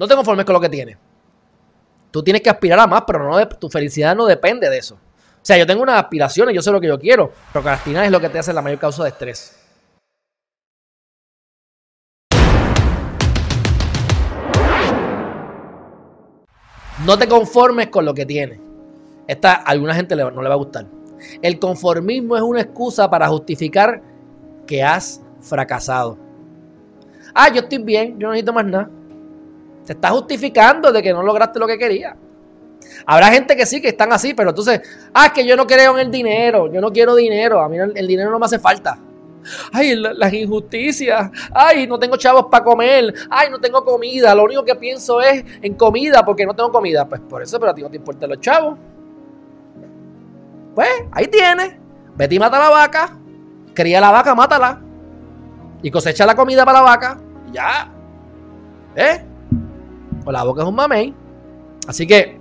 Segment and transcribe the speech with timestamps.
[0.00, 0.96] No te conformes con lo que tienes.
[2.10, 4.94] Tú tienes que aspirar a más, pero no tu felicidad no depende de eso.
[4.94, 7.30] O sea, yo tengo unas aspiraciones, yo sé lo que yo quiero.
[7.52, 9.60] Procrastinar es lo que te hace la mayor causa de estrés.
[17.04, 18.58] No te conformes con lo que tienes.
[19.26, 20.86] Esta a alguna gente no le va a gustar.
[21.42, 24.00] El conformismo es una excusa para justificar
[24.66, 26.16] que has fracasado.
[27.34, 28.90] Ah, yo estoy bien, yo no necesito más nada.
[29.90, 32.14] Te estás justificando de que no lograste lo que querías.
[33.06, 35.98] Habrá gente que sí, que están así, pero entonces, ah, es que yo no creo
[35.98, 39.00] en el dinero, yo no quiero dinero, a mí el, dinero no me hace falta.
[39.72, 44.64] Ay, las injusticias, ay, no tengo chavos para comer, ay, no tengo comida, lo único
[44.64, 47.08] que pienso es en comida porque no tengo comida.
[47.08, 48.78] Pues por eso, pero a ti no te importan los chavos.
[50.72, 51.74] Pues ahí tienes,
[52.14, 53.18] vete y mata la vaca,
[53.74, 54.80] cría la vaca, mátala
[55.82, 57.20] y cosecha la comida para la vaca,
[57.50, 57.92] ya.
[58.94, 59.24] ¿Eh?
[60.24, 61.14] Pues la boca es un mamey.
[61.86, 62.38] Así que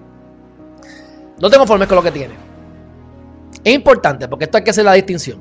[1.39, 2.37] no te conformes con lo que tienes.
[3.63, 5.39] Es importante porque esto hay que hacer la distinción.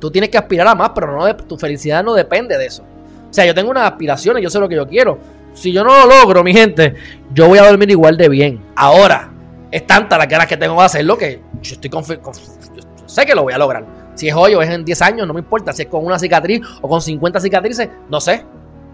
[0.00, 2.82] Tú tienes que aspirar a más, pero no tu felicidad no depende de eso.
[2.82, 5.18] O sea, yo tengo unas aspiraciones, yo sé lo que yo quiero.
[5.52, 6.94] Si yo no lo logro, mi gente,
[7.34, 8.60] yo voy a dormir igual de bien.
[8.76, 9.30] Ahora,
[9.70, 12.32] es tanta la ganas que tengo de hacerlo que yo estoy confiado.
[13.06, 13.84] sé que lo voy a lograr.
[14.14, 15.72] Si es hoy o es en 10 años, no me importa.
[15.72, 18.44] Si es con una cicatriz o con 50 cicatrices, no sé.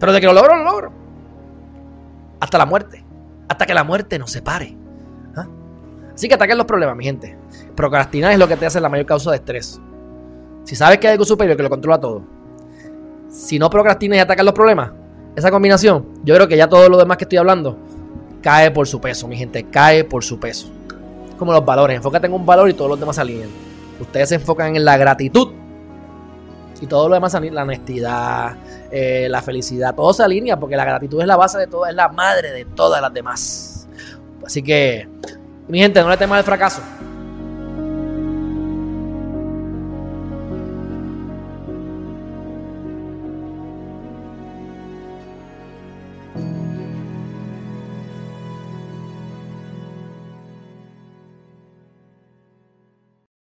[0.01, 1.04] Pero de que lo logro, lo logro.
[2.45, 3.03] Hasta la muerte.
[3.49, 4.77] Hasta que la muerte nos separe.
[6.15, 7.39] Así que ataquen los problemas, mi gente.
[7.75, 9.81] Procrastinar es lo que te hace la mayor causa de estrés.
[10.65, 12.23] Si sabes que hay algo superior que lo controla todo,
[13.31, 14.93] si no procrastinas y atacas los problemas,
[15.35, 17.79] esa combinación, yo creo que ya todo lo demás que estoy hablando
[18.43, 20.71] cae por su peso, mi gente, cae por su peso.
[21.39, 23.49] Como los valores, enfócate en un valor y todos los demás se.
[23.99, 25.49] Ustedes se enfocan en la gratitud
[26.81, 28.57] y todo lo demás la honestidad,
[28.91, 31.95] eh, la felicidad, todo se alinea porque la gratitud es la base de todo, es
[31.95, 33.89] la madre de todas las demás.
[34.45, 35.09] Así que
[35.69, 36.83] mi gente, no le temas el fracaso.